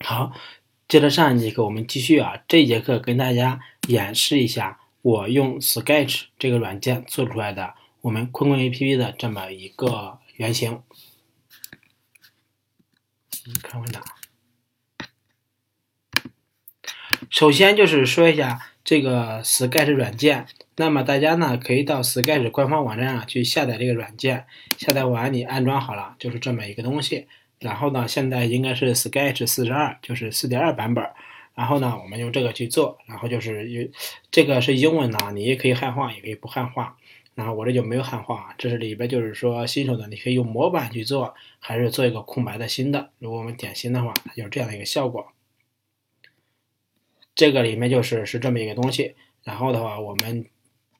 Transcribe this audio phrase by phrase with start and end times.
[0.00, 0.32] 好，
[0.88, 10.82] 接着上一节课我们继续啊，这一节课跟大家演示一下我用 Sketch 这个软件做出来的我们坤坤 APP 的这么一个原型。
[13.62, 14.02] 看回答。
[17.30, 27.26] 首先就是说一下这个 Sketch 软件，那么大家呢可以到 Sketch 官方网站上去下载这个软件，下载完你安装好了就是这么一个东西。
[27.58, 31.04] 然后呢，现在应该是 Sketch 四十二，就是四点二版本。
[31.54, 33.88] 然后呢，我们用这个去做，然后就是有
[34.30, 36.98] 这个是英文的，你也可以汉化，也可以不汉化。
[37.34, 43.10] 然后我这就没有汉化啊，这是里边就是说新手的，你可以用模板去做，还是做一个空白的新的。
[43.18, 45.32] 如果我们点新的话，它就是这样的一个效果。
[47.34, 49.14] 这个里面就是是这么一个东西。
[49.42, 50.44] 然后的话，我们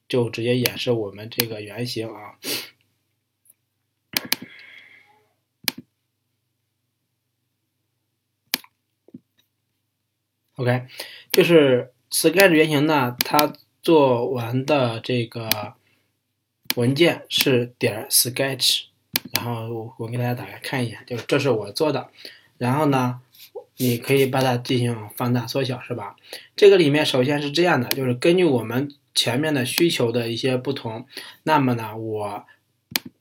[0.09, 2.39] 就直接演示我们这个原型啊。
[10.57, 10.87] OK，
[11.31, 15.75] 就是 Sketch 原型呢，它做完的这个
[16.77, 18.85] 文件是点 Sketch，
[19.33, 22.09] 然后我给大家打开看一眼，就是这是我做的。
[22.57, 23.21] 然后呢，
[23.77, 26.17] 你可以把它进行放大缩小，是吧？
[26.57, 31.07] 这个里面首先是这样的，就是根据我们前面的需求的一些不同，
[31.43, 32.47] 那么呢，我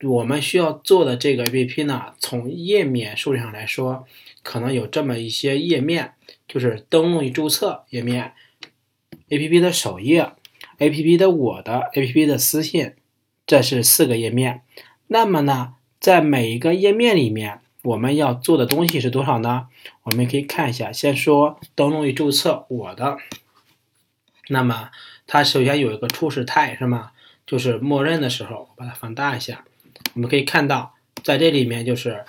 [0.04, 4.08] 我们需要做的这个 APP 呢，从页面数量来说，
[4.46, 6.14] 可能有这么一些页面。
[6.48, 8.34] 就是登录与注册页面
[9.30, 10.32] ，APP 的首页
[10.78, 12.94] ，APP 的我的，APP 的私信，
[13.48, 14.62] 这是四个页面。
[15.08, 19.70] 那么呢，在每一个页面里面，我们要做的东西是多少呢？
[20.04, 23.18] 我们可以看一下，先说登录与注册我的。
[24.50, 24.92] 那么
[25.26, 27.12] 它首先有一个初始态是吗？
[27.48, 29.66] 就是默认的时候，我把它放大一下，
[30.14, 32.24] 我们可以看到，在这里面就是，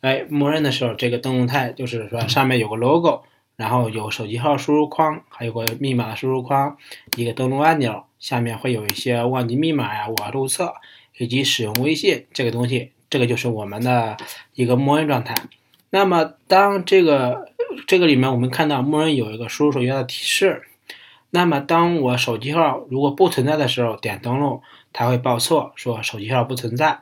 [0.00, 3.22] 哎，默认的时候这个登录态就是说上面有个 logo。
[3.56, 6.76] 然后有手机号输入框，还有个密码输入框，
[7.16, 10.74] 一个登录按钮，下面会有一些忘记密码呀，我要注册，
[11.16, 14.18] 以及使用微信这个东西，这个就是我们的
[14.52, 15.34] 一个默认状态。
[15.88, 17.50] 那么当这个
[17.86, 20.64] 这个里面我们看到默认有一个输入手机号的提示，
[21.30, 24.60] 那么当我手机号如果不存在的时候点登录，
[24.92, 27.00] 它会报错，说手机号不存在。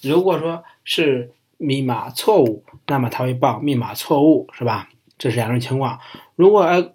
[0.00, 4.88] 如果说是密码错误，那么它会报密码错误，是吧？
[5.16, 6.00] 这是两种情况，
[6.34, 6.94] 如果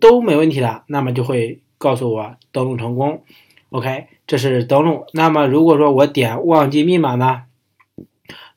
[0.00, 3.22] 都没问题了，那么就会告诉我登录成功。
[3.70, 5.06] OK，这是登录。
[5.12, 7.44] 那么如果说我点忘记密码呢，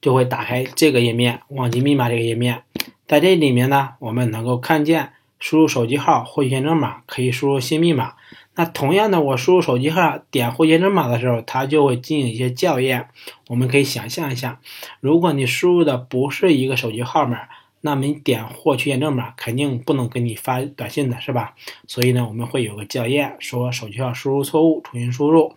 [0.01, 2.63] 就会打开这个页面，忘记密码这个页面。
[3.07, 8.15] 在这里面呢，我们能够看见输入手机号、获取验证码，可以输入新密码。
[8.57, 13.07] 那同样的，我输入手机号点获取验证码的时候，它就会进行一些校验。
[13.47, 14.59] 我们可以想象一下，
[14.99, 17.47] 如果你输入的不是一个手机号码。
[17.81, 21.53] 那么你点获取验证码，肯定不能给你发短信的是吧？
[21.87, 25.53] 所以呢，我们会有个校验，说手机号输入错误，重新输入。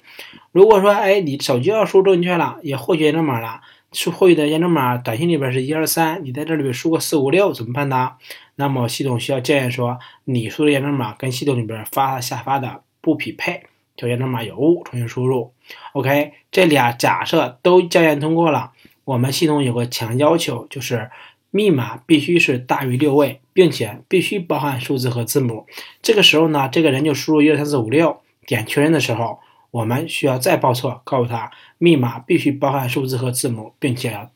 [0.53, 3.63] 如果说，哎，你手机号输入正确了，也获取验证码了，
[3.93, 8.13] 是获取的验证码短信里边是一二三，你在这里边输个四五六，怎么办呢？
[8.57, 13.65] 那么系统需要校验说，你输的验证码跟系统里边发下发的不匹配，
[13.97, 15.53] 条件证码有误，重新输入。
[15.93, 18.73] OK，这俩假设都校验通过了，
[19.05, 21.11] 我们系统有个强要求，就是。
[21.53, 25.67] 密码必须是大于六位，并且必须包含数字和字母。
[26.01, 29.41] 这个时候呢，这个人就输入一二三四五六，点确认的时候，
[29.73, 34.29] 我们需要再报错，告诉他密码必须包含数字和字母，并且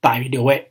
[0.00, 0.70] 大于六位。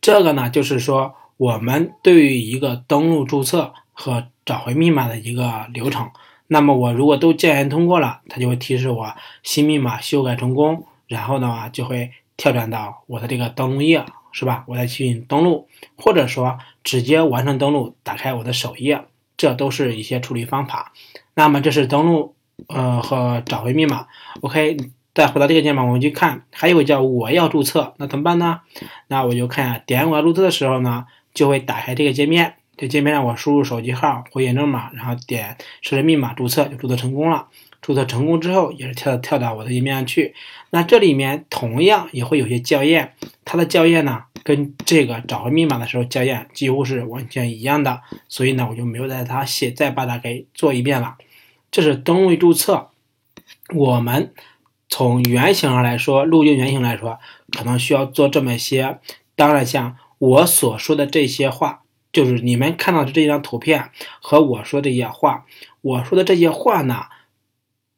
[0.00, 6.10] 这个呢，就是说我们对于一个登录注册和找回密码的一个流程。
[6.46, 9.12] 那么我如果都校验通过了，它就会提示我
[9.42, 14.02] 新密码修改成功，然后的话就会跳转到我的这个登录页。
[14.32, 14.64] 是吧？
[14.66, 19.06] 我再去登录，或者说直接完成登录，打开我的首页，
[19.38, 20.92] 这都是一些处理方法。
[21.32, 22.34] 那么这是登录，
[22.68, 24.08] 呃和找回密码。
[24.42, 24.76] OK，
[25.14, 28.60] 再回到这个键盘，我们去看，还有个叫我要注册，那怎么办呢？
[29.08, 32.56] 那我就看点我要注册的时候呢，就会打开这个界面。
[32.76, 37.48] 这界面让我输入手机号或验证码，然后点设置密码注册，就注册成功了。
[37.82, 40.34] 注册成功之后，也是跳跳到我的页面上去。
[40.70, 43.12] 那这里面同样也会有些校验，
[43.44, 48.02] 它的校验呢，跟这个找回密码的时候校验几乎是完全一样的。
[48.28, 51.16] 所以呢，我就没有在它写，再把它给做一遍了。
[51.70, 52.88] 这是登录注册。
[53.74, 54.32] 我们
[54.88, 57.20] 从原型上来说，路径原型来说，
[57.56, 58.98] 可能需要做这么些。
[59.36, 61.82] 当然，像我所说的这些话，
[62.16, 63.90] 就是你们看到的这张图片
[64.22, 65.44] 和我说这些话，
[65.82, 67.04] 我说的这些话呢。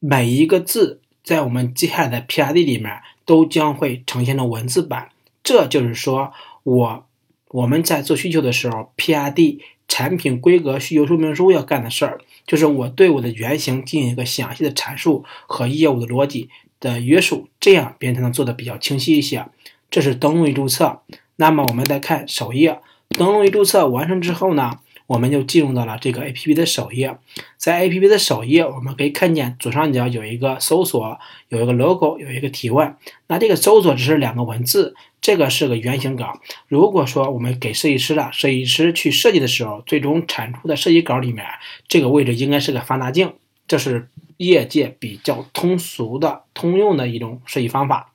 [0.01, 5.11] 每一个字在我们接下来的 PRD 里面都将会呈现成文字版，
[5.45, 6.33] 这就是说
[6.65, 7.07] 我
[7.49, 16.49] 我们在做需求的时候，PRD 产品规格需求说明书要干的事儿，就是我对我的原型进行一个详细的阐述和业务的逻辑
[16.81, 19.47] 的约束，这样别人才能做的比较清晰一些。
[19.91, 21.03] 这是登录与注册。
[21.37, 22.81] 那么我们再看首页，
[23.19, 24.79] 登录与注册完成之后呢？
[25.09, 27.17] 我们就进入到了这个 A P P 的首页，
[27.57, 31.19] 在 A P P 的首页，我们可以看见左上角有一个搜索，
[31.49, 32.95] 有一个 logo，有一个提问。
[33.27, 36.39] 那这个搜索只是两个文字，这个是个原型稿。
[36.67, 41.47] 如果说我们给设计师了，设计师去设计的时候，最终产出的设计稿里面，
[41.89, 43.33] 这个位置应该是个放大镜。
[43.67, 48.13] 这是业界比较通俗的、通用的一种设计方法。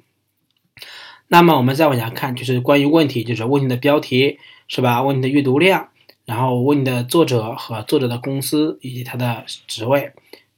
[1.28, 4.38] 那么我们再往下看，就是关于问题，就是问题的标题
[4.74, 5.04] 是吧？
[5.04, 5.90] 问你的阅读量。
[6.25, 10.12] 然后问你的作者和作者的公司以及他的职位，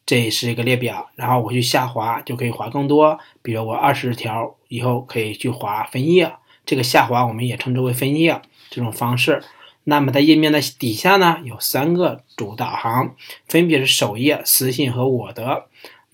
[0.06, 1.10] 这是一个列表。
[1.16, 6.32] 然后我去下滑就可以滑更多，比如我二十条以后可以去滑分页，
[6.66, 9.44] 这个下滑我们也称之为分页这种方式。
[9.84, 13.16] 那么在页面的底下呢，有三个主导航，
[13.48, 15.66] 分别是首页、私信和我的。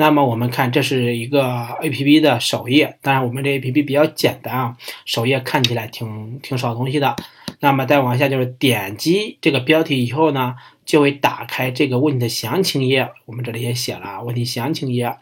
[0.02, 4.76] 那么我们看，这是一个 A P P 的首页，当然我们这 A P P 比较简单啊，
[5.06, 7.16] 首页看起来挺挺少东西的。
[7.60, 10.56] 那么再往下就是点击这个标题以后呢，
[10.86, 13.12] 就会打开这个问题的详情页。
[13.28, 15.16] 我们这里也写了问题详情页。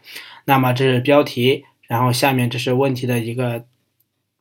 [0.46, 3.66] 那么这是标题，然后下面这是问题的一个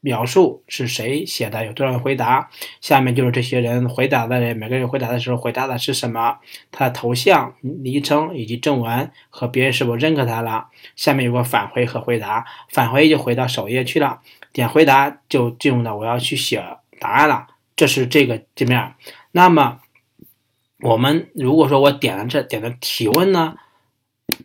[0.01, 2.49] 描述，是谁写的，有多少人回答。
[2.79, 6.37] 下面就是这些人回答的人，每个人回答的时候回答的是什么，
[6.71, 10.67] 他的头像、昵称以及正文和别人是否认可他了。
[10.95, 14.21] 下面有个返回和回答，返回就回到首页去了，
[14.53, 16.63] 点回答就进入到我要去写
[16.99, 17.47] 答案了。
[17.75, 18.93] 这是这个界面，
[19.31, 19.79] 那么
[20.81, 23.55] 我们如果说我点了这点的提问呢，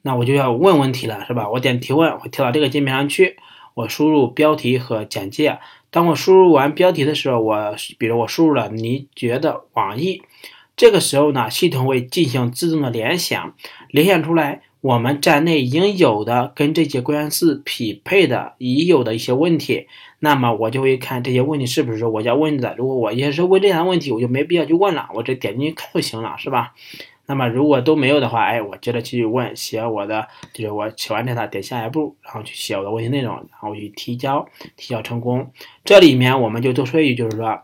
[0.03, 1.49] 那我就要问问题了，是吧？
[1.49, 3.37] 我点提问，会跳到这个界面上去，
[3.75, 5.59] 我输入标题和简介。
[5.91, 10.23] 当我输入完标题的时候，我比如我输入了你觉得网易，
[10.77, 13.55] 这个时候呢，系统会进行自动的联想，
[13.91, 14.63] 联想出来。
[14.81, 19.87] 我们站内已经有的跟这些关键词匹配的已有的一些问题，
[20.19, 22.75] 那么我就会看这些问题是不是我要问的。
[22.77, 26.75] 如果我也是问这样的问题，我就没必要去问了，我这点进去看就行了，是吧？
[27.27, 35.51] 那么如果都没有的话，哎，我接着继续问，写我的，就是我写完这套，点下一步，然后去写我的问题内容，然后去提交，提交成功。
[35.85, 37.63] 这里面我们就多说一句，就是说，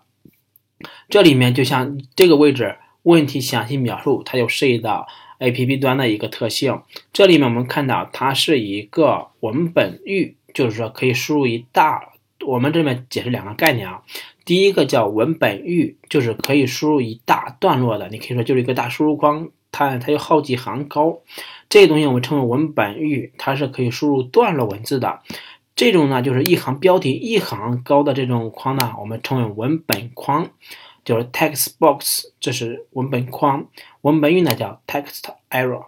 [1.09, 5.07] 这里面就像这个位置，问题详细描述，它就涉及到。
[5.43, 6.83] A P P 端的一个特性，
[7.15, 12.11] 这里面我们看到它是一个文本域，就是说可以输入一大。
[12.47, 14.03] 我们这边解释两个概念啊，
[14.51, 21.21] 第一个叫文本域，就是可以输入一大段落的，你可以说就是一个大输入框，它它有好几行高，
[21.69, 25.21] 这东西我们称为文本域，它是可以输入段落文字的。
[25.77, 30.51] 这种呢，就是一行标题一行高的这种框呢，我们称为文本框。
[31.05, 33.69] 就是 text box，这是文本框，
[34.01, 35.85] 文本域呢叫 text arrow。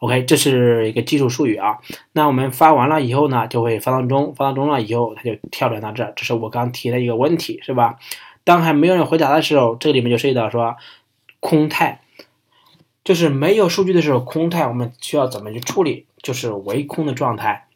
[0.00, 1.78] OK，这是一个技术术语啊。
[2.12, 6.12] 那我们发完了以后呢，就会发到中，发到中了以后，它就跳转到这。
[6.14, 7.98] 这是我刚提的一个问题，是吧？
[8.44, 10.76] 当还没有人回答的时候，这里面就涉及到说
[11.40, 12.00] 空态，
[13.02, 16.06] 就是没有数据的时候，空态我们需要怎么去处理？
[16.22, 17.66] 就是唯空的状态。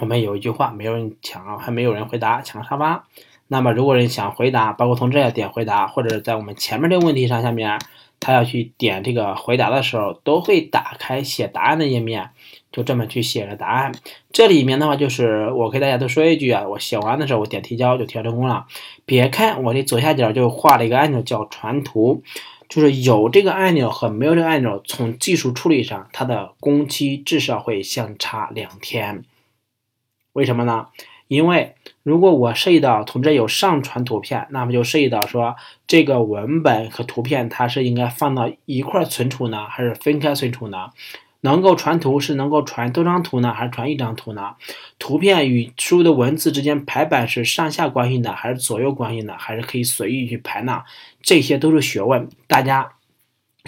[0.00, 3.06] 我们有一句话，没有人抢，还没有人回答，抢沙发。
[3.48, 7.78] 那么，如果人想回答，包括从这点回答，或者在我们前面这个问题上下面，
[8.20, 12.30] 他要去点这个回答的时候，都会打开写答案的页面，
[12.72, 13.92] 就这么去写个答案。
[14.32, 18.66] 这里面的话，就是我给大家都说一句啊，我写完的时候，我点提交就提交成功了。
[19.04, 22.22] 别看我这左下角就画了一个按钮叫传图，
[22.68, 29.24] 就是有这个按钮和没有这个按钮，从技术处理上，它的工期至少会相差两天。
[30.32, 30.88] 为什么呢？
[31.28, 31.74] 因为
[32.06, 35.56] 如果我涉及到从这有上传图片，那么就涉及到说
[35.88, 40.90] 这个文本和图片它是应该放到一块存储呢，还是分开存储呢？
[41.40, 44.54] 能够传图是能够传多张图呢，还是传一张图呢？
[45.00, 50.84] 图片与输入的文字之间排版是上下关系的，还是左右关系的，还是可以随意去排呢？
[51.20, 52.95] 这些都是学问，大家。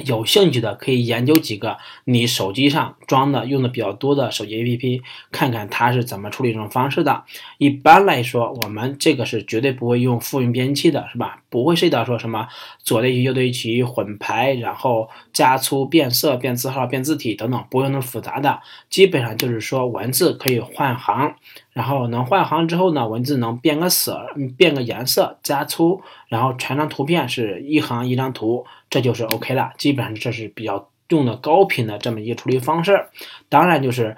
[0.04, 7.24] 有兴趣的可以研究几个你手机上装的用的比较多的手机 APP，看看它是怎么处理这种方式的。
[7.58, 11.42] 一般来说，我们这个是绝对不会用复印编辑器的，是吧？
[11.50, 12.46] 不会涉及到说什么
[12.82, 18.60] 左对齐、右对齐、混排，然后加粗、变色、变字号、变字体等等，不会那么复杂的。
[18.90, 21.34] 基本上就是说文字可以换行。
[21.78, 29.70] 然后能换行之后呢，文字能变个色，变个颜色，加粗，然后传张图片是一行一张图，这就是 OK 了。
[29.78, 33.06] 基本上这是比较用的高频的这么一个处理方式。
[33.48, 34.16] 当然就是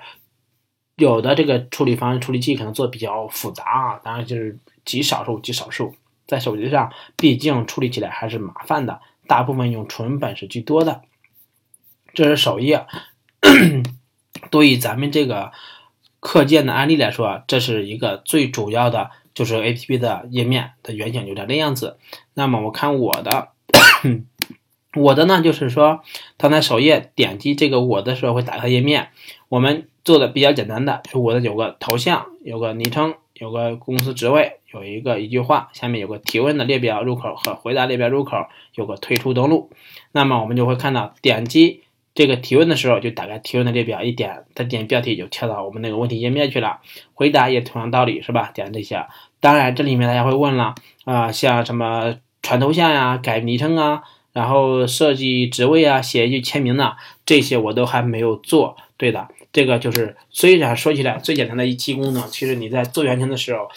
[0.97, 5.95] 有的这个处理方式处理器可能做的比较复杂啊，当然就是极少数极少数。
[6.27, 11.03] 在手机上毕竟处理起来还是麻烦的，大部分用纯本是居多的。
[12.15, 12.87] 这是首页，
[14.51, 15.53] 对于咱们这个
[16.21, 21.97] 课件的案例来说，这是一个最主要的，就是 A P P 的页面的原型就长这样子。
[22.35, 23.49] 那么我看我的，
[24.95, 26.03] 我的呢，就是说，
[26.39, 29.09] 它在首页点击这个我的时候会打开页面。
[29.49, 33.15] 我们做的比较简单的，是我的有个头像，有个昵称。
[33.35, 38.37] 有个公司职位，有一个一句话，下面有个提问的列表入口和回答列表入口，
[38.75, 39.71] 有个退出登录。
[40.13, 41.81] 那么我们就会看到，点击
[42.15, 46.81] 这个提问的时候，就打开提问的列表，一点再点标题就跳到我们那个问题页面去了。
[47.15, 48.51] 回答也同样道理，是吧？
[48.53, 49.07] 点这些。
[49.39, 50.75] 当然，这里面大家会问了
[51.05, 54.03] 啊，像什么传头像呀、改昵称啊，
[54.33, 58.77] 然后设计职位啊、写一句签名呢，这些我都还没有做。
[58.97, 59.29] 对的。
[59.53, 63.69] 这个就是虽然说起来最简单的一期功能，其实你在做原型的时候，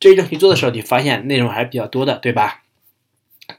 [0.00, 2.62] 真正去做的时候，你发现内容还是比较多的，对吧？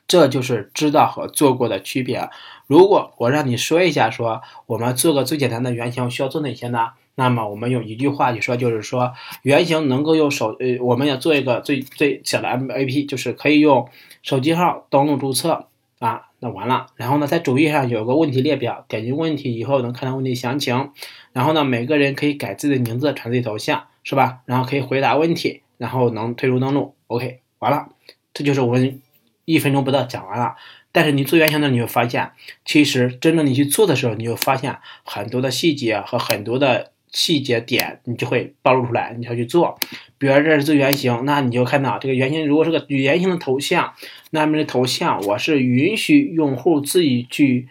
[0.08, 2.28] 这就是知道和做过的区别。
[2.68, 6.90] 如果我让你说一下，说我们做个最简单的原型需要做哪些呢？
[7.16, 13.90] 那么我们用一句话去说，就是说原型能够用手，呃，我们要做一个最最小的 M A P，就是可以用
[14.22, 15.68] 手机号登录注册。
[16.00, 16.86] 啊，那完了。
[16.96, 20.92] 然后呢，在主页上有个问题列表，点击问题以后能看到问题详情。
[21.34, 24.42] 然后呢，每个人可以改自己的名字，传自己头像，是吧？
[24.46, 26.94] 然后可以回答问题，然后能退出登录。
[27.08, 27.88] OK，完了，
[28.32, 29.02] 这就是我们
[29.46, 30.54] 一分钟不到讲完了。
[30.98, 32.32] 但是你做原型的，你会发现，
[32.66, 36.94] 其实真正你去做的时候，你就发现很多的细节和很多的。
[37.10, 39.80] 细节点你就会暴露出来，你要去做。
[40.18, 43.94] 比如这是做原型，那你就看到这个原型如果是个圆形的头像，
[44.32, 47.70] 那么这头像我是允许用户自己去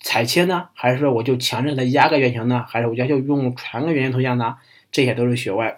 [0.00, 2.64] 裁切呢，还是说我就强制他压个原型呢？
[2.68, 4.56] 还是我要求用传个原型头像呢？
[4.92, 5.74] 这些都是学问。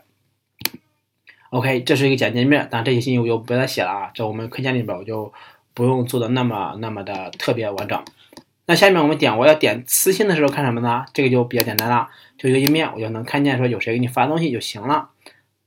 [1.50, 5.32] OK，这是一个简介面，但这些信息我就不再写了啊，这我们课件里边我就
[5.78, 8.02] 不用做的那么那么的特别完整。
[8.66, 11.04] 那下面我们点，我要点私信的时候看什么呢？
[11.14, 15.10] 这个就比较简单了，就一个页面，我就能看见说有谁给你发东西就行了。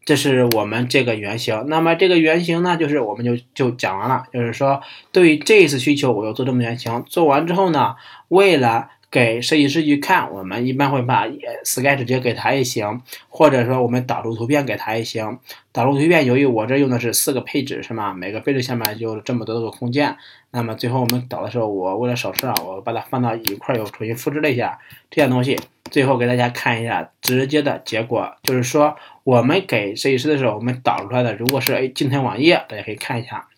[0.04, 1.64] 这是我们这个原型。
[1.68, 4.82] 那么这个原型呢，就是我们就就讲完了，就是说
[5.14, 7.02] 对于这一次需求，我要做这么原型。
[7.08, 7.96] 做完之后呢，
[8.28, 11.28] 为了给设计师去看，我们一般会把
[11.66, 15.38] Sketch 直接给他也行，或者说我们导入图片给他也行。
[15.74, 18.14] 导入图片，由于我这用的是四个配置，是吗？
[18.14, 20.16] 每个配置下面就这么多个空间。
[20.52, 25.60] 那么最后我们导的时候，我为了省事啊，我把它放到一块又重新复制了一下这样东西。
[25.90, 33.50] 最后给大家看一下直接的结果，就是说我们给设计师的时候，我们导出来的如果是哎静态网页，大家可以看一下。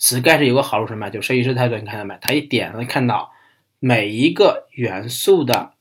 [0.00, 1.08] Sketch 有个好处什么？
[1.10, 2.18] 就设计师态度，你看到没？
[2.20, 3.30] 他一点能看到。
[3.86, 5.74] 每一个元素的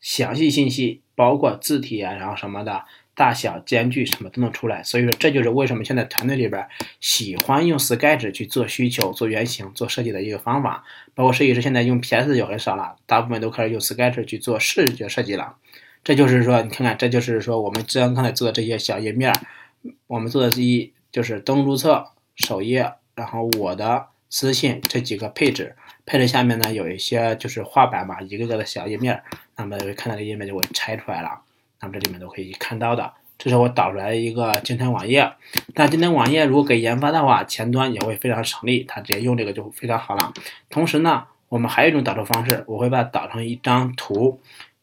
[0.00, 2.84] 详细信息，包括字体啊，然后什么的
[3.16, 4.80] 大小、间距什么都能出来。
[4.84, 6.68] 所以说，这就是为什么现在团队里边
[7.00, 10.84] 喜欢用 Sketch 去做需求、做原型、做设计的一个方法。
[11.16, 15.56] 包括设计师现在用 PS 就很少了，大部分都开始用 Sketch 去做视觉设计了。
[16.04, 19.34] 这就是说，你看看，这就是说我们刚刚才做的这些小页面，
[20.06, 25.76] 我们做的是一就是登录册首页，然后我的私信这几个配置。
[26.06, 29.22] 配置下面呢有一些就是画板嘛，一个个的小页面，
[29.56, 31.40] 那么看到这页面就会拆出来了，
[31.80, 33.12] 那么这里面都可以看到的。
[33.36, 35.32] 这是我导出来的一个静态网页，
[35.74, 40.32] 但静态网页如果给研发的话，前端也会非常省力，它直接用这个就非常好了。
[40.70, 44.40] 同时呢，我们还有一种导出方式，我会把它导成一张图。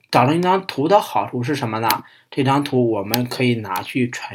[0.10, 2.04] 导成一张图的好处是什么呢？
[2.30, 4.30] 这张图我们可以拿去传。